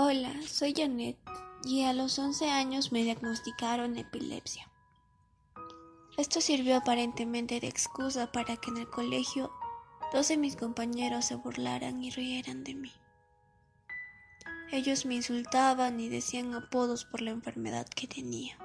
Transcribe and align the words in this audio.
Hola, 0.00 0.32
soy 0.46 0.74
Janet 0.76 1.16
y 1.64 1.82
a 1.82 1.92
los 1.92 2.20
11 2.20 2.48
años 2.48 2.92
me 2.92 3.02
diagnosticaron 3.02 3.98
epilepsia. 3.98 4.70
Esto 6.16 6.40
sirvió 6.40 6.76
aparentemente 6.76 7.58
de 7.58 7.66
excusa 7.66 8.30
para 8.30 8.56
que 8.58 8.70
en 8.70 8.76
el 8.76 8.88
colegio 8.88 9.50
dos 10.12 10.28
de 10.28 10.36
mis 10.36 10.54
compañeros 10.54 11.24
se 11.24 11.34
burlaran 11.34 12.00
y 12.00 12.10
rieran 12.10 12.62
de 12.62 12.76
mí. 12.76 12.92
Ellos 14.70 15.04
me 15.04 15.16
insultaban 15.16 15.98
y 15.98 16.08
decían 16.08 16.54
apodos 16.54 17.04
por 17.04 17.20
la 17.20 17.32
enfermedad 17.32 17.88
que 17.88 18.06
tenía. 18.06 18.56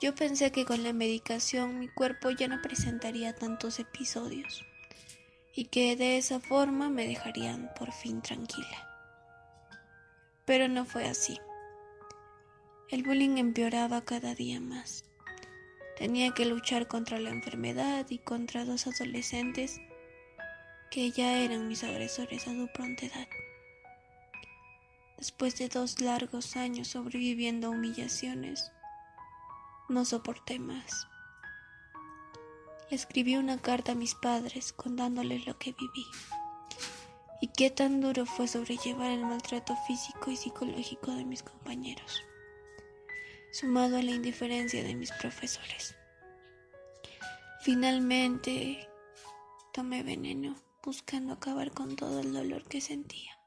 Yo 0.00 0.12
pensé 0.16 0.50
que 0.50 0.64
con 0.64 0.82
la 0.82 0.92
medicación 0.92 1.78
mi 1.78 1.86
cuerpo 1.86 2.30
ya 2.30 2.48
no 2.48 2.60
presentaría 2.60 3.36
tantos 3.36 3.78
episodios 3.78 4.64
y 5.54 5.66
que 5.66 5.94
de 5.94 6.18
esa 6.18 6.40
forma 6.40 6.90
me 6.90 7.06
dejarían 7.06 7.70
por 7.78 7.92
fin 7.92 8.22
tranquila. 8.22 8.93
Pero 10.44 10.68
no 10.68 10.84
fue 10.84 11.06
así. 11.06 11.38
El 12.90 13.02
bullying 13.02 13.38
empeoraba 13.38 14.04
cada 14.04 14.34
día 14.34 14.60
más. 14.60 15.04
Tenía 15.96 16.32
que 16.32 16.44
luchar 16.44 16.86
contra 16.86 17.18
la 17.18 17.30
enfermedad 17.30 18.06
y 18.10 18.18
contra 18.18 18.64
dos 18.64 18.86
adolescentes 18.86 19.80
que 20.90 21.10
ya 21.10 21.38
eran 21.38 21.66
mis 21.66 21.82
agresores 21.82 22.46
a 22.46 22.52
su 22.52 22.68
pronta 22.74 23.06
edad. 23.06 23.28
Después 25.16 25.56
de 25.56 25.68
dos 25.68 26.00
largos 26.00 26.56
años 26.56 26.88
sobreviviendo 26.88 27.68
a 27.68 27.70
humillaciones, 27.70 28.70
no 29.88 30.04
soporté 30.04 30.58
más. 30.58 31.08
Escribí 32.90 33.36
una 33.36 33.58
carta 33.58 33.92
a 33.92 33.96
mis 33.96 34.14
padres 34.14 34.72
contándoles 34.72 35.46
lo 35.46 35.58
que 35.58 35.72
viví 35.72 36.06
y 37.44 37.48
qué 37.48 37.68
tan 37.68 38.00
duro 38.00 38.24
fue 38.24 38.48
sobrellevar 38.48 39.10
el 39.10 39.26
maltrato 39.26 39.76
físico 39.86 40.30
y 40.30 40.36
psicológico 40.36 41.10
de 41.10 41.26
mis 41.26 41.42
compañeros 41.42 42.22
sumado 43.52 43.98
a 43.98 44.02
la 44.02 44.12
indiferencia 44.12 44.82
de 44.82 44.94
mis 44.94 45.12
profesores. 45.12 45.94
Finalmente, 47.60 48.88
tomé 49.74 50.02
veneno 50.02 50.56
buscando 50.82 51.34
acabar 51.34 51.70
con 51.70 51.96
todo 51.96 52.20
el 52.20 52.32
dolor 52.32 52.64
que 52.64 52.80
sentía. 52.80 53.38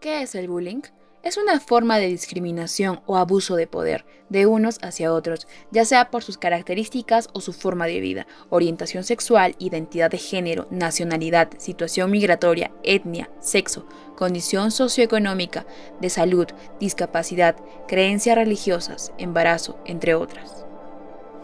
¿Qué 0.00 0.22
es 0.22 0.36
el 0.36 0.46
bullying? 0.46 0.82
Es 1.26 1.36
una 1.36 1.58
forma 1.58 1.98
de 1.98 2.06
discriminación 2.06 3.00
o 3.06 3.16
abuso 3.16 3.56
de 3.56 3.66
poder 3.66 4.04
de 4.28 4.46
unos 4.46 4.78
hacia 4.82 5.12
otros, 5.12 5.46
ya 5.70 5.84
sea 5.84 6.10
por 6.10 6.22
sus 6.22 6.38
características 6.38 7.28
o 7.32 7.40
su 7.40 7.52
forma 7.52 7.86
de 7.86 8.00
vida, 8.00 8.26
orientación 8.48 9.04
sexual, 9.04 9.54
identidad 9.58 10.10
de 10.10 10.18
género, 10.18 10.66
nacionalidad, 10.70 11.50
situación 11.58 12.10
migratoria, 12.10 12.72
etnia, 12.82 13.30
sexo, 13.40 13.86
condición 14.16 14.70
socioeconómica, 14.70 15.66
de 16.00 16.10
salud, 16.10 16.46
discapacidad, 16.80 17.56
creencias 17.88 18.36
religiosas, 18.36 19.12
embarazo, 19.18 19.78
entre 19.84 20.14
otras. 20.14 20.64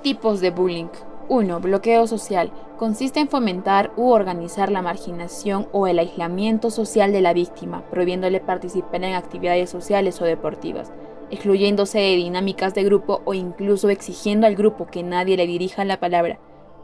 Tipos 0.02 0.40
de 0.40 0.50
bullying. 0.50 1.11
1. 1.28 1.60
Bloqueo 1.60 2.06
social. 2.06 2.52
Consiste 2.78 3.20
en 3.20 3.28
fomentar 3.28 3.92
u 3.96 4.10
organizar 4.10 4.70
la 4.70 4.82
marginación 4.82 5.68
o 5.72 5.86
el 5.86 5.98
aislamiento 5.98 6.70
social 6.70 7.12
de 7.12 7.20
la 7.20 7.32
víctima, 7.32 7.82
prohibiéndole 7.90 8.40
participar 8.40 9.04
en 9.04 9.14
actividades 9.14 9.70
sociales 9.70 10.20
o 10.20 10.24
deportivas, 10.24 10.92
excluyéndose 11.30 11.98
de 11.98 12.16
dinámicas 12.16 12.74
de 12.74 12.84
grupo 12.84 13.22
o 13.24 13.34
incluso 13.34 13.88
exigiendo 13.88 14.46
al 14.46 14.56
grupo 14.56 14.86
que 14.86 15.02
nadie 15.02 15.36
le 15.36 15.46
dirija 15.46 15.84
la 15.84 16.00
palabra, 16.00 16.38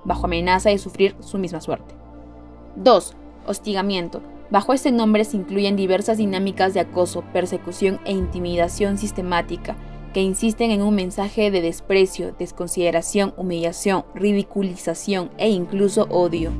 bajo 0.04 0.26
amenaza 0.26 0.70
de 0.70 0.78
sufrir 0.78 1.16
su 1.20 1.38
misma 1.38 1.60
suerte. 1.60 1.94
2. 2.76 3.16
Hostigamiento. 3.46 4.22
Bajo 4.50 4.72
este 4.72 4.92
nombre 4.92 5.24
se 5.24 5.36
incluyen 5.36 5.76
diversas 5.76 6.16
dinámicas 6.16 6.72
de 6.72 6.80
acoso, 6.80 7.22
persecución 7.32 8.00
e 8.06 8.12
intimidación 8.12 8.96
sistemática, 8.96 9.76
que 10.12 10.22
insisten 10.22 10.70
en 10.70 10.82
un 10.82 10.94
mensaje 10.94 11.50
de 11.50 11.60
desprecio, 11.60 12.34
desconsideración, 12.38 13.34
humillación, 13.36 14.04
ridiculización 14.14 15.30
e 15.38 15.50
incluso 15.50 16.06
odio. 16.10 16.52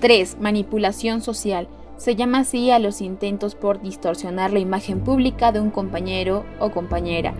3. 0.00 0.38
Manipulación 0.40 1.20
social. 1.20 1.68
Se 1.96 2.14
llama 2.14 2.40
así 2.40 2.70
a 2.70 2.78
los 2.78 3.00
intentos 3.00 3.54
por 3.54 3.82
distorsionar 3.82 4.52
la 4.52 4.60
imagen 4.60 5.00
pública 5.00 5.50
de 5.50 5.60
un 5.60 5.70
compañero 5.70 6.44
o 6.60 6.70
compañera, 6.70 7.34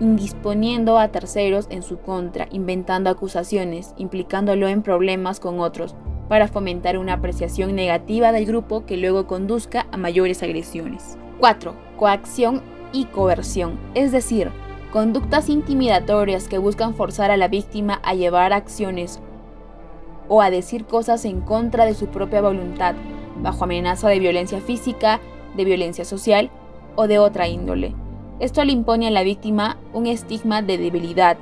indisponiendo 0.00 0.98
a 0.98 1.08
terceros 1.08 1.66
en 1.70 1.84
su 1.84 1.98
contra, 1.98 2.48
inventando 2.50 3.10
acusaciones, 3.10 3.94
implicándolo 3.96 4.66
en 4.66 4.82
problemas 4.82 5.38
con 5.38 5.60
otros, 5.60 5.94
para 6.28 6.48
fomentar 6.48 6.98
una 6.98 7.14
apreciación 7.14 7.76
negativa 7.76 8.32
del 8.32 8.46
grupo 8.46 8.84
que 8.84 8.96
luego 8.96 9.26
conduzca 9.28 9.86
a 9.92 9.96
mayores 9.96 10.42
agresiones. 10.42 11.16
4. 11.38 11.74
Coacción 11.96 12.62
y 12.92 13.06
coerción, 13.06 13.78
es 13.94 14.12
decir, 14.12 14.50
conductas 14.92 15.48
intimidatorias 15.48 16.48
que 16.48 16.58
buscan 16.58 16.94
forzar 16.94 17.30
a 17.30 17.36
la 17.36 17.48
víctima 17.48 18.00
a 18.04 18.14
llevar 18.14 18.52
acciones 18.52 19.20
o 20.28 20.42
a 20.42 20.50
decir 20.50 20.84
cosas 20.84 21.24
en 21.24 21.40
contra 21.40 21.84
de 21.84 21.94
su 21.94 22.08
propia 22.08 22.42
voluntad, 22.42 22.94
bajo 23.42 23.64
amenaza 23.64 24.08
de 24.08 24.18
violencia 24.18 24.60
física, 24.60 25.20
de 25.56 25.64
violencia 25.64 26.04
social 26.04 26.50
o 26.94 27.06
de 27.06 27.18
otra 27.18 27.48
índole. 27.48 27.94
Esto 28.38 28.64
le 28.64 28.72
impone 28.72 29.08
a 29.08 29.10
la 29.10 29.22
víctima 29.22 29.78
un 29.92 30.06
estigma 30.06 30.62
de 30.62 30.78
debilidad, 30.78 31.36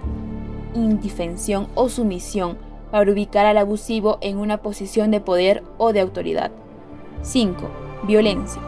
indefensión 0.75 1.69
o 1.75 1.89
sumisión 1.89 2.57
para 2.91 3.11
ubicar 3.11 3.47
al 3.47 3.59
abusivo 3.59 4.19
en 4.21 4.39
una 4.39 4.59
posición 4.59 5.11
de 5.11 5.21
poder 5.21 5.63
o 5.79 5.93
de 5.93 6.01
autoridad. 6.01 6.51
5. 7.23 7.57
Violencia. 8.07 8.61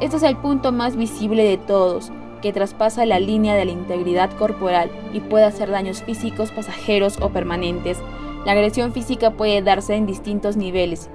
Este 0.00 0.16
es 0.16 0.22
el 0.22 0.36
punto 0.36 0.72
más 0.72 0.96
visible 0.96 1.44
de 1.44 1.56
todos, 1.56 2.10
que 2.44 2.52
traspasa 2.52 3.06
la 3.06 3.20
línea 3.20 3.54
de 3.54 3.64
la 3.64 3.72
integridad 3.72 4.30
corporal 4.36 4.90
y 5.14 5.20
puede 5.20 5.46
hacer 5.46 5.70
daños 5.70 6.02
físicos 6.02 6.52
pasajeros 6.52 7.16
o 7.22 7.30
permanentes. 7.30 8.02
La 8.44 8.52
agresión 8.52 8.92
física 8.92 9.30
puede 9.30 9.62
darse 9.62 9.94
en 9.94 10.04
distintos 10.04 10.58
niveles, 10.58 11.08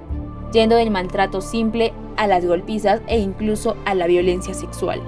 yendo 0.52 0.74
del 0.74 0.90
maltrato 0.90 1.40
simple 1.40 1.92
a 2.16 2.26
las 2.26 2.44
golpizas 2.44 3.00
e 3.06 3.20
incluso 3.20 3.76
a 3.84 3.94
la 3.94 4.08
violencia 4.08 4.54
sexual. 4.54 5.00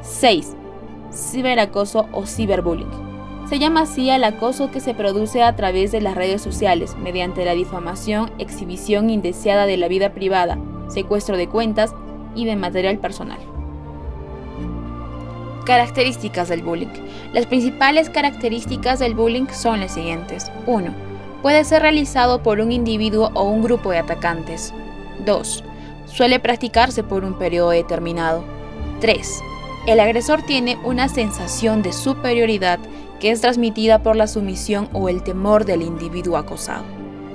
6. 0.00 0.56
Ciberacoso 1.12 2.06
o 2.12 2.24
ciberbullying. 2.24 2.88
Se 3.46 3.58
llama 3.58 3.82
así 3.82 4.08
al 4.08 4.24
acoso 4.24 4.70
que 4.70 4.80
se 4.80 4.94
produce 4.94 5.42
a 5.42 5.54
través 5.56 5.92
de 5.92 6.00
las 6.00 6.14
redes 6.14 6.40
sociales, 6.40 6.96
mediante 6.96 7.44
la 7.44 7.52
difamación, 7.52 8.32
exhibición 8.38 9.10
indeseada 9.10 9.66
de 9.66 9.76
la 9.76 9.88
vida 9.88 10.14
privada, 10.14 10.58
secuestro 10.88 11.36
de 11.36 11.50
cuentas 11.50 11.94
y 12.34 12.46
de 12.46 12.56
material 12.56 12.98
personal. 12.98 13.53
Características 15.64 16.48
del 16.48 16.62
bullying. 16.62 16.88
Las 17.32 17.46
principales 17.46 18.10
características 18.10 18.98
del 18.98 19.14
bullying 19.14 19.46
son 19.48 19.80
las 19.80 19.94
siguientes. 19.94 20.50
1. 20.66 20.92
Puede 21.40 21.64
ser 21.64 21.82
realizado 21.82 22.42
por 22.42 22.60
un 22.60 22.70
individuo 22.70 23.30
o 23.34 23.44
un 23.44 23.62
grupo 23.62 23.90
de 23.90 23.98
atacantes. 23.98 24.74
2. 25.24 25.64
Suele 26.06 26.38
practicarse 26.38 27.02
por 27.02 27.24
un 27.24 27.38
periodo 27.38 27.70
determinado. 27.70 28.44
3. 29.00 29.40
El 29.86 30.00
agresor 30.00 30.42
tiene 30.42 30.78
una 30.84 31.08
sensación 31.08 31.82
de 31.82 31.92
superioridad 31.92 32.78
que 33.18 33.30
es 33.30 33.40
transmitida 33.40 34.02
por 34.02 34.16
la 34.16 34.26
sumisión 34.26 34.88
o 34.92 35.08
el 35.08 35.22
temor 35.22 35.64
del 35.64 35.80
individuo 35.80 36.36
acosado. 36.36 36.84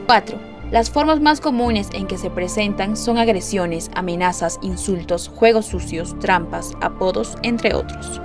4. 0.05 0.48
Las 0.71 0.91
formas 0.91 1.19
más 1.19 1.41
comunes 1.41 1.89
en 1.93 2.05
que 2.05 2.19
se 2.19 2.29
presentan 2.29 2.95
son 2.95 3.17
agresiones, 3.17 3.89
amenazas, 3.95 4.59
insultos, 4.61 5.27
juegos 5.27 5.65
sucios, 5.65 6.17
trampas, 6.19 6.73
apodos, 6.79 7.37
entre 7.41 7.73
otros. 7.73 8.21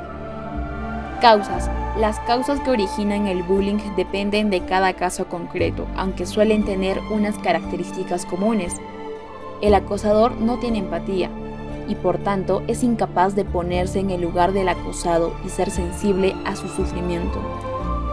Causas. 1.22 1.70
Las 1.98 2.20
causas 2.20 2.60
que 2.60 2.70
originan 2.70 3.28
el 3.28 3.42
bullying 3.44 3.78
dependen 3.96 4.50
de 4.50 4.60
cada 4.66 4.92
caso 4.92 5.26
concreto, 5.26 5.86
aunque 5.96 6.26
suelen 6.26 6.66
tener 6.66 7.00
unas 7.10 7.38
características 7.38 8.26
comunes. 8.26 8.74
El 9.62 9.72
acosador 9.72 10.32
no 10.32 10.58
tiene 10.58 10.80
empatía 10.80 11.30
y 11.88 11.94
por 11.94 12.18
tanto 12.18 12.62
es 12.66 12.82
incapaz 12.82 13.34
de 13.34 13.46
ponerse 13.46 14.00
en 14.00 14.10
el 14.10 14.20
lugar 14.20 14.52
del 14.52 14.68
acosado 14.68 15.32
y 15.46 15.48
ser 15.48 15.70
sensible 15.70 16.34
a 16.44 16.56
su 16.56 16.68
sufrimiento. 16.68 17.40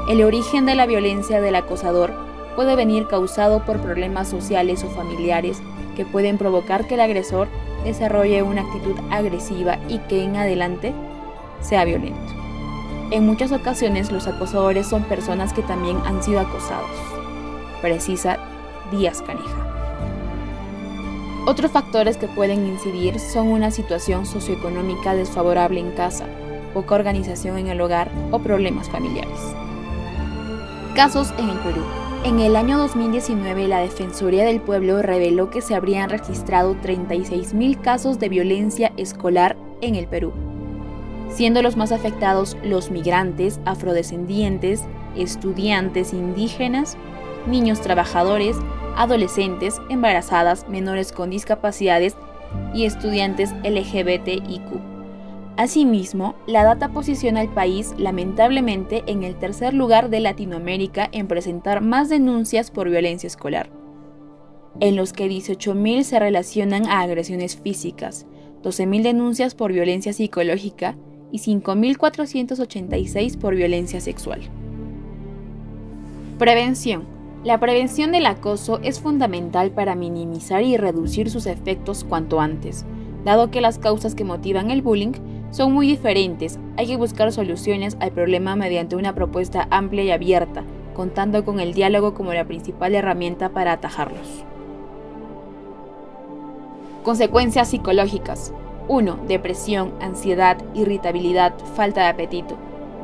El 0.07 0.24
origen 0.24 0.66
de 0.66 0.75
la 0.75 0.86
violencia 0.86 1.42
del 1.42 1.56
acosador 1.56 2.31
puede 2.56 2.75
venir 2.75 3.07
causado 3.07 3.65
por 3.65 3.80
problemas 3.80 4.27
sociales 4.27 4.83
o 4.83 4.89
familiares 4.89 5.62
que 5.95 6.06
pueden 6.06 6.38
provocar 6.38 6.88
que 6.88 6.95
el 6.95 7.01
agresor 7.01 7.48
desarrolle 7.83 8.44
una 8.44 8.62
actitud 8.62 8.95
agresiva 9.09 9.77
y 9.88 10.00
que 10.00 10.24
en 10.24 10.36
adelante 10.36 10.94
sea 11.62 11.86
violento. 11.86 12.33
En 13.12 13.25
muchas 13.25 13.51
ocasiones 13.51 14.12
los 14.12 14.27
acosadores 14.27 14.88
son 14.88 15.03
personas 15.03 15.53
que 15.53 15.62
también 15.63 15.98
han 16.06 16.24
sido 16.24 16.39
acosados. 16.39 16.89
Precisa 17.81 18.38
Díaz 18.92 19.21
Caneja. 19.21 19.68
Otros 21.45 21.71
factores 21.71 22.18
que 22.18 22.27
pueden 22.27 22.68
incidir 22.68 23.19
son 23.19 23.48
una 23.48 23.71
situación 23.71 24.25
socioeconómica 24.25 25.15
desfavorable 25.15 25.80
en 25.80 25.92
casa, 25.92 26.25
poca 26.74 26.95
organización 26.95 27.57
en 27.57 27.68
el 27.68 27.81
hogar 27.81 28.12
o 28.31 28.39
problemas 28.39 28.89
familiares. 28.89 29.39
Casos 30.95 31.33
en 31.38 31.50
el 31.50 31.57
Perú. 31.59 31.83
En 32.23 32.39
el 32.39 32.56
año 32.56 32.77
2019, 32.77 33.68
la 33.68 33.79
Defensoría 33.79 34.45
del 34.45 34.62
Pueblo 34.62 35.01
reveló 35.01 35.50
que 35.50 35.62
se 35.62 35.73
habrían 35.73 36.07
registrado 36.07 36.75
36.000 36.75 37.81
casos 37.81 38.19
de 38.19 38.29
violencia 38.29 38.94
escolar 38.95 39.57
en 39.81 39.95
el 39.95 40.06
Perú, 40.06 40.31
siendo 41.31 41.63
los 41.63 41.77
más 41.77 41.91
afectados 41.91 42.56
los 42.63 42.91
migrantes, 42.91 43.59
afrodescendientes, 43.65 44.83
estudiantes 45.15 46.13
indígenas, 46.13 46.95
niños 47.47 47.81
trabajadores, 47.81 48.56
adolescentes, 48.95 49.81
embarazadas, 49.89 50.69
menores 50.69 51.12
con 51.12 51.31
discapacidades 51.31 52.15
y 52.75 52.85
estudiantes 52.85 53.51
LGBTIQ. 53.63 54.90
Asimismo, 55.62 56.34
la 56.48 56.63
data 56.63 56.90
posiciona 56.90 57.40
al 57.40 57.54
país 57.54 57.94
lamentablemente 58.00 59.04
en 59.06 59.22
el 59.22 59.36
tercer 59.36 59.75
lugar 59.75 60.10
de 60.10 60.19
Latinoamérica 60.19 61.08
en 61.12 61.28
presentar 61.28 61.81
más 61.81 62.10
denuncias 62.10 62.72
por 62.72 62.90
violencia 62.90 63.28
escolar, 63.28 63.69
en 64.80 64.96
los 64.96 65.13
que 65.13 65.30
18.000 65.30 66.02
se 66.02 66.19
relacionan 66.19 66.88
a 66.88 67.02
agresiones 67.02 67.58
físicas, 67.58 68.25
12.000 68.63 69.04
denuncias 69.04 69.54
por 69.54 69.72
violencia 69.72 70.13
psicológica 70.13 70.98
y 71.31 71.38
5.486 71.38 73.38
por 73.38 73.54
violencia 73.54 74.02
sexual. 74.02 74.42
Prevención. 76.40 77.04
La 77.44 77.60
prevención 77.60 78.12
del 78.12 78.25
acoso 78.25 78.80
es 78.81 79.00
fundamental 79.00 79.69
para 79.69 79.94
minimizar 79.94 80.63
y 80.63 80.78
reducir 80.78 81.30
sus 81.30 81.46
efectos 81.46 82.04
cuanto 82.04 82.40
antes, 82.40 82.84
dado 83.24 83.52
que 83.52 83.62
las 83.62 83.78
causas 83.78 84.16
que 84.16 84.24
motivan 84.24 84.72
el 84.72 84.81
bullying 84.81 85.13
son 85.51 85.74
muy 85.74 85.86
diferentes, 85.86 86.59
hay 86.77 86.88
que 86.88 86.95
buscar 86.95 87.31
soluciones 87.31 87.98
al 88.00 88.12
problema 88.12 88.56
mediante 88.56 88.95
una 88.95 89.13
propuesta 89.13 89.68
amplia 89.69 90.03
y 90.03 90.12
abierta, 90.12 90.63
contando 90.95 91.44
con 91.44 91.59
el 91.59 91.74
diálogo 91.74 92.13
como 92.13 92.33
la 92.33 92.45
principal 92.45 92.95
herramienta 92.95 93.50
para 93.50 93.74
atajarlos. 93.74 94.45
Consecuencias 97.03 97.69
psicológicas. 97.69 98.53
1. 98.88 99.19
Depresión, 99.27 99.94
ansiedad, 100.01 100.57
irritabilidad, 100.74 101.53
falta 101.75 102.01
de 102.01 102.07
apetito. 102.07 102.56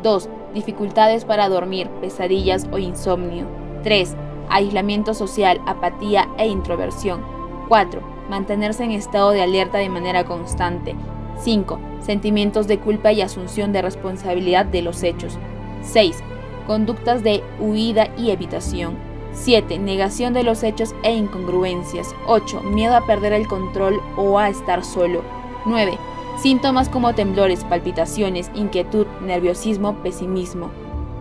2. 0.04 0.30
Dificultades 0.54 1.26
para 1.26 1.50
dormir, 1.50 1.90
pesadillas 2.02 2.68
o 2.72 2.78
insomnio. 2.78 3.46
3. 3.84 4.16
Aislamiento 4.50 5.14
social, 5.14 5.60
apatía 5.66 6.30
e 6.38 6.48
introversión. 6.48 7.22
4. 7.68 8.02
Mantenerse 8.30 8.84
en 8.84 8.92
estado 8.92 9.32
de 9.32 9.42
alerta 9.42 9.80
de 9.80 9.90
manera 9.90 10.26
constante, 10.26 10.96
5. 11.44 11.80
Sentimientos 12.02 12.68
de 12.68 12.80
culpa 12.80 13.12
y 13.12 13.22
asunción 13.22 13.72
de 13.74 13.82
responsabilidad 13.82 14.66
de 14.66 14.82
los 14.82 15.04
hechos. 15.04 15.38
6. 15.82 16.24
Conductas 16.66 17.24
de 17.24 17.44
huida 17.60 18.10
y 18.18 18.32
evitación. 18.32 18.96
7. 19.34 19.78
Negación 19.80 20.34
de 20.34 20.44
los 20.44 20.64
hechos 20.64 20.96
e 21.04 21.14
incongruencias. 21.14 22.16
8. 22.26 22.62
Miedo 22.62 22.96
a 22.96 23.06
perder 23.06 23.34
el 23.34 23.48
control 23.48 24.00
o 24.18 24.40
a 24.40 24.50
estar 24.50 24.84
solo. 24.84 25.22
9. 25.66 25.98
Síntomas 26.42 26.90
como 26.90 27.14
temblores, 27.14 27.64
palpitaciones, 27.64 28.52
inquietud, 28.54 29.08
nerviosismo, 29.22 29.96
pesimismo. 30.04 30.70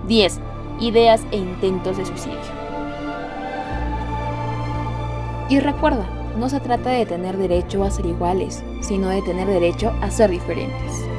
10. 0.06 0.40
Ideas 0.80 1.24
e 1.30 1.36
intentos 1.36 1.96
de 1.96 2.06
suicidio. 2.06 2.38
Y 5.48 5.60
recuerda, 5.60 6.06
no 6.36 6.48
se 6.48 6.60
trata 6.60 6.90
de 6.90 7.06
tener 7.06 7.36
derecho 7.36 7.82
a 7.84 7.90
ser 7.90 8.06
iguales, 8.06 8.62
sino 8.80 9.08
de 9.08 9.22
tener 9.22 9.48
derecho 9.48 9.92
a 10.00 10.10
ser 10.10 10.30
diferentes. 10.30 11.15